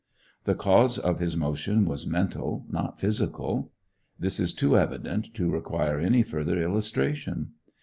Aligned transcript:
The 0.45 0.55
cause 0.55 0.97
of 0.97 1.19
his 1.19 1.37
motion 1.37 1.85
was 1.85 2.07
mental, 2.07 2.65
not 2.69 2.99
physical. 2.99 3.71
This 4.17 4.39
is 4.39 4.51
too 4.51 4.75
evident 4.75 5.31
to 5.35 5.51
require 5.51 5.99
any 5.99 6.23
further 6.23 6.59
illustration. 6.59 7.51